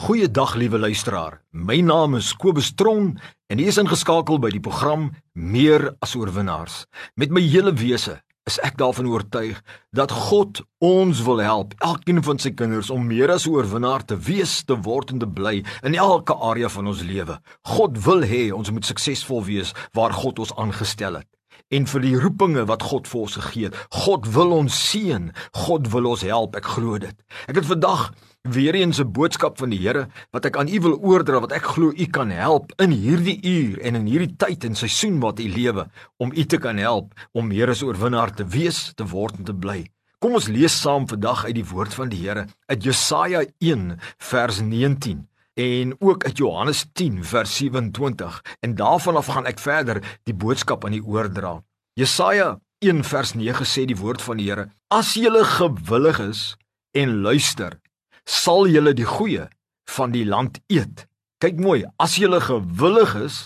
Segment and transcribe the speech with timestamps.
[0.00, 1.42] Goeiedag liewe luisteraar.
[1.50, 3.18] My naam is Kobus Tron
[3.52, 6.86] en ek is ingeskakel by die program Meer as oorwinnaars.
[7.20, 8.14] Met my hele wese
[8.48, 9.58] is ek daarvan oortuig
[9.92, 14.62] dat God ons wil help, elkeen van sy kinders om meer as oorwinnaar te wees,
[14.64, 17.36] te word en te bly in elke area van ons lewe.
[17.76, 21.28] God wil hê ons moet suksesvol wees waar God ons aangestel het
[21.70, 23.76] en vir die roepinge wat God vir ons gegee het.
[24.02, 25.30] God wil ons seën.
[25.66, 26.56] God wil ons help.
[26.58, 27.14] Ek glo dit.
[27.46, 28.08] Ek het vandag
[28.42, 31.62] weer eens 'n boodskap van die Here wat ek aan u wil oordra wat ek
[31.62, 35.48] glo u kan help in hierdie uur en in hierdie tyd en seisoen wat u
[35.48, 39.44] lewe om u te kan help om meer as oorwinnaar te wees, te word en
[39.44, 39.86] te bly.
[40.18, 44.60] Kom ons lees saam vandag uit die woord van die Here uit Jesaja 1 vers
[44.60, 50.34] 19 en ook uit Johannes 10 vers 27 en daarvan af gaan ek verder die
[50.34, 51.62] boodskap aan u oordra.
[51.92, 56.56] Jesaja 1 vers 9 sê die woord van die Here: As jy gewillig is
[56.92, 57.80] en luister
[58.30, 59.48] sal julle die goeie
[59.96, 61.06] van die land eet.
[61.42, 63.36] Kyk mooi, as julle gewillig is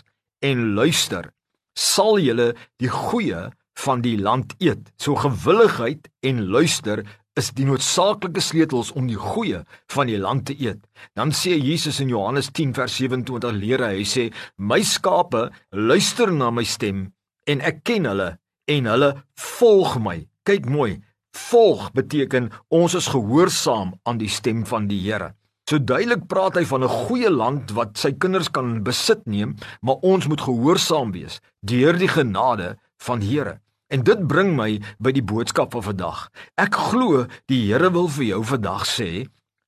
[0.45, 1.31] en luister,
[1.79, 3.49] sal julle die goeie
[3.85, 4.91] van die land eet.
[5.01, 7.05] So gewilligheid en luister
[7.39, 10.85] is die noodsaaklike sleutels om die goeie van die land te eet.
[11.19, 16.31] Dan sê Jesus in Johannes 10 vers 27 leer hy, hy sê: "My skape luister
[16.31, 17.09] na my stem
[17.47, 18.37] en ek ken hulle
[18.69, 19.11] en hulle
[19.59, 21.01] volg my." Kyk mooi,
[21.35, 25.33] Volg beteken ons is gehoorsaam aan die stem van die Here.
[25.67, 29.99] So duidelik praat hy van 'n goeie land wat sy kinders kan besit neem, maar
[30.03, 33.61] ons moet gehoorsaam wees deur die genade van die Here.
[33.89, 36.31] En dit bring my by die boodskap van vandag.
[36.57, 39.27] Ek glo die Here wil vir jou vandag sê,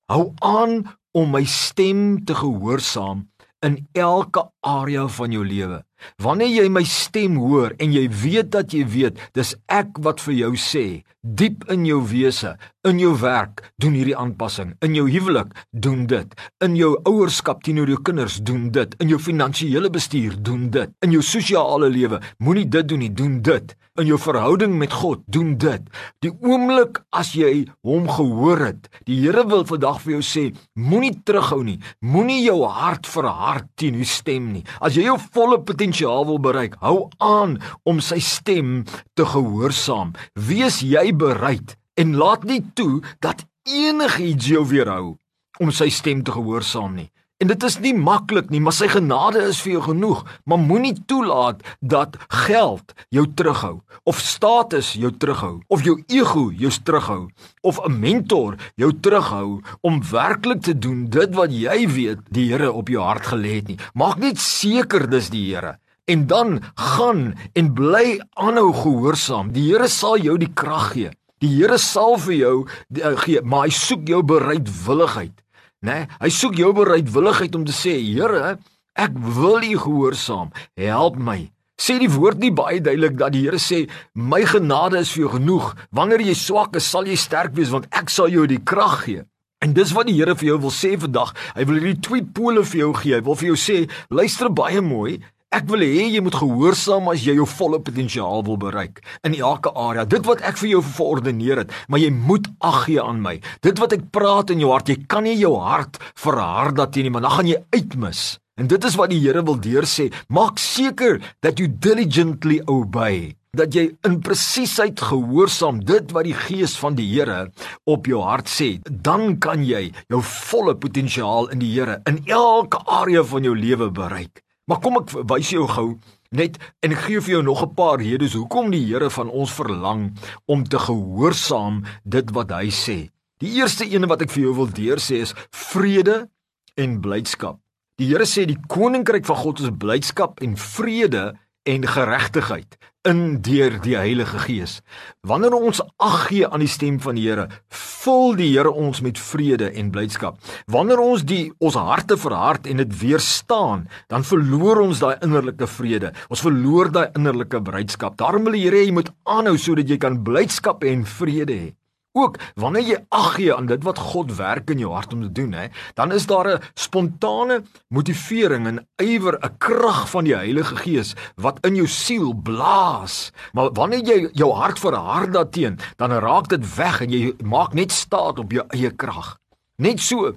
[0.08, 3.26] hou aan om my stem te gehoorsaam
[3.64, 5.82] in elke area van jou lewe.
[6.22, 10.34] Wanneer jy my stem hoor en jy weet dat jy weet, dis ek wat vir
[10.40, 10.84] jou sê,
[11.22, 12.54] diep in jou wese,
[12.86, 14.74] in jou werk, doen hierdie aanpassing.
[14.84, 16.36] In jou huwelik, doen dit.
[16.64, 18.94] In jou ouerskap teenoor jou kinders, doen dit.
[19.02, 20.92] In jou finansiële bestuur, doen dit.
[21.02, 25.22] In jou sosiale lewe, moenie dit doen nie, doen dit in jou verhouding met God,
[25.32, 25.84] doen dit.
[26.24, 30.44] Die oomblik as jy hom gehoor het, die Here wil vandag vir jou sê,
[30.76, 31.78] moenie terughou nie.
[32.04, 34.64] Moenie jou hart verhard teen die stem nie.
[34.84, 40.14] As jy jou volle potensiaal wil bereik, hou aan om sy stem te gehoorsaam.
[40.34, 45.16] Wees jy bereid en laat nie toe dat enigiets jou weerhou
[45.58, 47.10] om sy stem te gehoorsaam nie.
[47.36, 50.22] En dit is nie maklik nie, maar sy genade is vir jou genoeg.
[50.48, 52.16] Maar moenie toelaat dat
[52.46, 53.74] geld jou terughou
[54.08, 57.28] of status jou terughou of jou ego jou terughou
[57.60, 62.72] of 'n mentor jou terughou om werklik te doen dit wat jy weet die Here
[62.72, 63.78] op jou hart gelê het nie.
[63.94, 69.52] Maak net seker dis die Here en dan gaan en bly aanhou gehoorsaam.
[69.52, 71.10] Die Here sal jou die krag gee.
[71.38, 75.42] Die Here sal vir jou uh, gee, maar hy soek jou bereidwilligheid
[75.86, 76.06] né?
[76.20, 78.56] Hy soek jou bereidwilligheid om te sê, Here,
[78.96, 80.50] ek wil U gehoorsaam.
[80.78, 81.46] Help my.
[81.76, 85.32] Sê die woord nie baie duidelik dat die Here sê, my genade is vir jou
[85.36, 85.72] genoeg.
[85.92, 89.26] Wanneer jy swak is, sal jy sterk wees want ek sal jou die krag gee.
[89.64, 91.34] En dis wat die Here vir jou wil sê vandag.
[91.56, 93.16] Hy wil hierdie twee pole vir jou gee.
[93.18, 95.18] Hy wil vir jou sê, luister baie mooi.
[95.54, 99.70] Ek wil hê jy moet gehoorsaam as jy jou volle potensiaal wil bereik in elke
[99.78, 100.02] area.
[100.02, 103.36] Dit wat ek vir jou verordeneer het, maar jy moet ag gee aan my.
[103.62, 107.06] Dit wat ek praat in jou hart, jy kan nie jou hart verhard dat teen
[107.06, 108.26] nie, maar dan gaan jy uitmis.
[108.58, 110.08] En dit is wat die Here wil deursê.
[110.32, 116.74] Maak seker dat jy diligently obey dat jy in presiesheid gehoorsaam dit wat die gees
[116.76, 117.46] van die Here
[117.88, 122.82] op jou hart sê, dan kan jy jou volle potensiaal in die Here in elke
[122.84, 124.42] area van jou lewe bereik.
[124.66, 125.90] Maar kom ek wys jou gou
[126.34, 129.52] net en ek gee vir jou nog 'n paar redes hoekom die Here van ons
[129.52, 133.10] verlang om te gehoorsaam dit wat hy sê.
[133.38, 136.28] Die eerste een wat ek vir jou wil deursê is vrede
[136.74, 137.60] en blydskap.
[137.96, 143.76] Die Here sê die koninkryk van God is blydskap en vrede en geregtigheid in deur
[143.82, 144.80] die Heilige Gees.
[145.26, 149.18] Wanneer ons ag gee aan die stem van die Here, vul die Here ons met
[149.18, 150.40] vrede en blydskap.
[150.72, 156.12] Wanneer ons die ons harte verhard en dit weerstaan, dan verloor ons daai innerlike vrede.
[156.30, 158.18] Ons verloor daai innerlike blydskap.
[158.18, 161.74] Daarom wil die Here hê jy moet aanhou sodat jy kan blydskap en vrede hê.
[162.16, 165.32] Ook wanneer jy ag gee aan dit wat God werk in jou hart om te
[165.32, 170.76] doen, hè, dan is daar 'n spontane motivering en ywer, 'n krag van die Heilige
[170.76, 173.32] Gees wat in jou siel blaas.
[173.52, 177.92] Maar wanneer jy jou hart verhard daarteen, dan raak dit weg en jy maak net
[177.92, 179.38] staat op jou eie krag.
[179.76, 180.32] Net so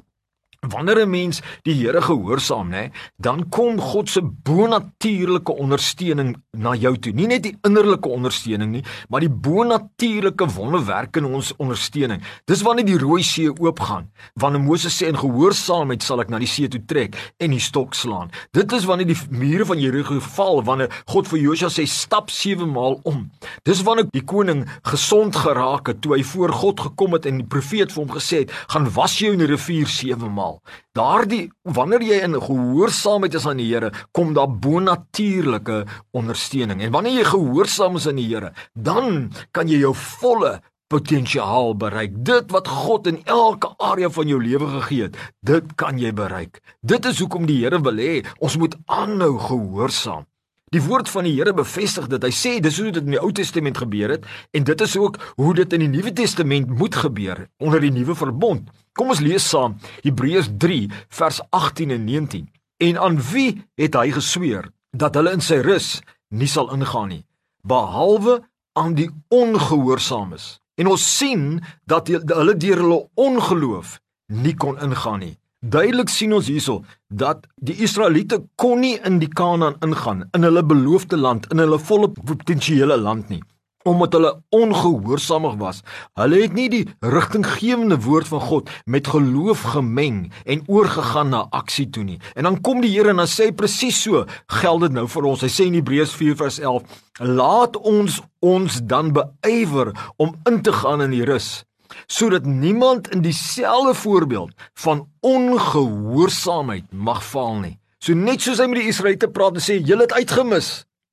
[0.68, 6.98] Wanneer 'n mens die Here gehoorsaam, nê, dan kom God se bonatuurlike ondersteuning na jou
[7.00, 7.14] toe.
[7.14, 12.22] Nie net die innerlike ondersteuning nie, maar die bonatuurlike wonderwerke in ons ondersteuning.
[12.46, 14.12] Dis wanneer die Rooi See oopgaan.
[14.34, 17.94] Wanneer Moses sê in gehoorsaamheid sal ek na die see toe trek en die stok
[17.94, 18.30] slaan.
[18.52, 22.70] Dit is wanneer die mure van Jerigo val, wanneer God vir Josua sê stap 7
[22.70, 23.32] maal om.
[23.64, 27.48] Dis wanneer die koning gesond geraak het toe hy voor God gekom het en die
[27.48, 30.62] profeet vir hom gesê het, gaan was jou in die rivier 7 maal taal.
[30.98, 36.82] Daardie wanneer jy in gehoorsaamheid is aan die Here, kom daar bonatuurlike ondersteuning.
[36.82, 40.60] En wanneer jy gehoorsaam is aan die Here, dan kan jy jou volle
[40.90, 42.18] potensiaal bereik.
[42.26, 46.62] Dit wat God in elke area van jou lewe gegee het, dit kan jy bereik.
[46.82, 50.26] Dit is hoekom die Here wil hê ons moet aanhou gehoorsaam.
[50.70, 52.24] Die woord van die Here bevestig dit.
[52.24, 55.18] Hy sê dis hoe dit in die Ou Testament gebeur het en dit is ook
[55.42, 58.70] hoe dit in die Nuwe Testament moet gebeur onder die nuwe verbond.
[58.94, 60.90] Kom ons lees saam Hebreërs 3
[61.20, 62.46] vers 18 en 19.
[62.80, 65.98] En aan wie het hy gesweer dat hulle in sy rus
[66.30, 67.24] nie sal ingaan nie
[67.70, 68.40] behalwe
[68.80, 70.60] aan die ongehoorsaames.
[70.80, 73.98] En ons sien dat hulle deur hulle ongeloof
[74.32, 75.36] nie kon ingaan nie.
[75.60, 80.64] Duidelik sien ons hierso dat die Israeliete kon nie in die Kanaan ingaan in hulle
[80.64, 83.42] beloofde land in hulle volle potensiële land nie
[83.88, 85.80] omdat hulle ongehoorsaamig was.
[86.20, 91.88] Hulle het nie die rigtinggewende woord van God met geloof gemeng en oorgegaan na aksie
[91.90, 92.20] toe nie.
[92.36, 94.26] En dan kom die Here en dan sê presies so,
[94.60, 95.42] geld dit nou vir ons.
[95.42, 96.84] Hy sê in Hebreërs 4:11,
[97.20, 101.64] "Laat ons ons dan beywer om in te gaan in die rus."
[102.08, 107.78] Sodat niemand in dieselfde voorbeeld van ongehoorsaamheid mag val nie.
[108.00, 110.70] So net soos hy met die Israeliete praat en sê julle het uitgemis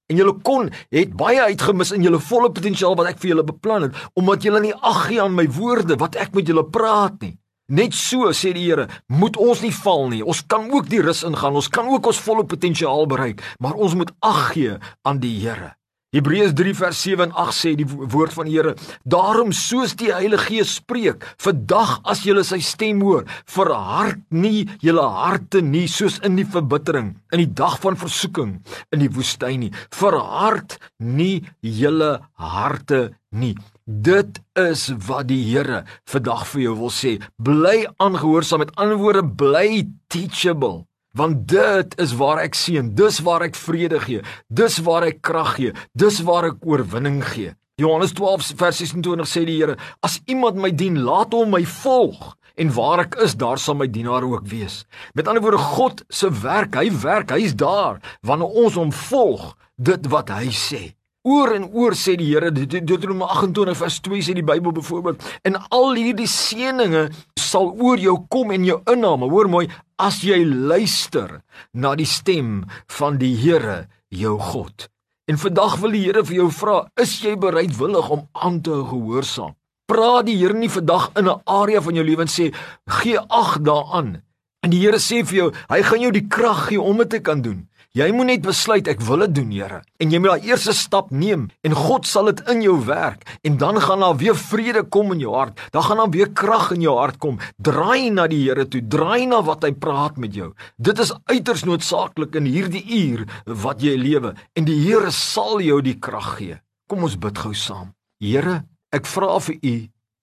[0.06, 3.88] en julle kon het baie uitgemis in julle volle potensiaal wat ek vir julle beplan
[3.88, 7.34] het omdat julle nie ag gee aan my woorde wat ek met julle praat nie.
[7.67, 10.20] Net so sê die Here, moet ons nie val nie.
[10.23, 11.56] Ons kan ook die rus ingaan.
[11.58, 15.73] Ons kan ook ons volle potensiaal bereik, maar ons moet ag gee aan die Here.
[16.17, 18.73] Hebreërs 3 vers 7 en 8 sê die woord van die Here:
[19.05, 25.05] Daarom soos die Heilige Gees spreek, vandag as julle sy stem hoor, verhard nie julle
[25.19, 28.57] harte nie soos in die verbittering in die dag van versoeking
[28.95, 29.73] in die woestyn nie.
[29.93, 33.55] Verhard nie julle harte nie.
[33.85, 37.17] Dit is wat die Here vandag vir jou wil sê.
[37.37, 40.87] Bly aangehoorsaam met ander woorde, bly teachable
[41.17, 45.55] want dit is waar ek seën, dis waar ek vrede gee, dis waar ek krag
[45.57, 47.55] gee, dis waar ek oorwinning gee.
[47.81, 52.35] Johannes 12 vers 26 sê die Here: As iemand my dien, laat hom my volg
[52.57, 54.85] en waar ek is, daar sal my dienaar ook wees.
[55.13, 60.09] Met ander woorde, God se werk, hy werk, hy's daar wanneer ons hom volg, dit
[60.09, 60.83] wat hy sê.
[61.27, 65.59] Oor en oor sê die Here Deuteronomium 28 vers 2 sê die Bybel byvoorbeeld en
[65.75, 67.09] al hierdie seëninge
[67.41, 69.67] sal oor jou kom en jou inname hoor mooi
[69.97, 71.41] as jy luister
[71.73, 72.67] na die stem
[72.99, 74.89] van die Here jou God.
[75.27, 79.57] En vandag wil die Here vir jou vra, is jy bereidwillig om aan te gehoorsaam?
[79.91, 82.55] Praat die Here nie vandag in 'n area van jou lewe en sê
[82.87, 84.23] gee ag daaraan.
[84.63, 87.21] En die Here sê vir jou, hy gaan jou die krag gee om dit te
[87.21, 87.69] kan doen.
[87.97, 89.79] Jy moet net besluit ek wil dit doen, Here.
[90.03, 93.55] En jy moet daai eerste stap neem en God sal dit in jou werk en
[93.57, 95.63] dan gaan daar weer vrede kom in jou hart.
[95.73, 97.39] Dan gaan daar weer krag in jou hart kom.
[97.57, 100.51] Draai na die Here toe, draai na wat hy praat met jou.
[100.77, 103.25] Dit is uiters noodsaaklik in hierdie uur
[103.65, 106.61] wat jy lewe en die Here sal jou die krag gee.
[106.93, 107.95] Kom ons bid gou saam.
[108.21, 108.61] Here,
[108.93, 109.75] ek vra vir U,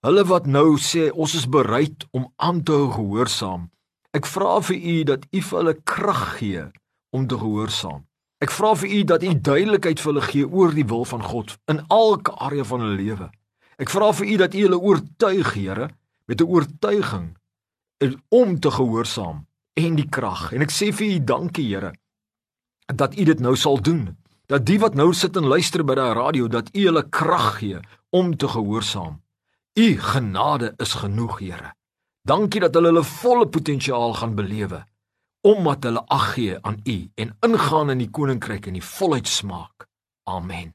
[0.06, 3.66] hulle wat nou sê ons is bereid om aan te gehoorsaam.
[4.14, 6.70] Ek vra vir U dat U vir hulle krag gee
[7.14, 8.02] om te gehoorsaam.
[8.42, 11.54] Ek vra vir u dat u duidelikheid vir hulle gee oor die wil van God
[11.70, 13.28] in elke area van hulle lewe.
[13.78, 15.88] Ek vra vir u dat u hulle oortuig, Here,
[16.26, 17.36] met 'n oortuiging
[18.28, 20.52] om te gehoorsaam en die krag.
[20.52, 21.94] En ek sê vir u dankie, Here,
[22.86, 24.16] dat u dit nou sal doen.
[24.46, 27.78] Dat die wat nou sit en luister by daai radio, dat u hulle krag gee
[28.10, 29.22] om te gehoorsaam.
[29.74, 31.72] U genade is genoeg, Here.
[32.22, 34.84] Dankie dat hulle hulle volle potensiaal gaan belewe
[35.44, 39.86] omdat hulle ag gee aan U en ingaan in die koninkryk in die volheid smaak.
[40.24, 40.72] Amen.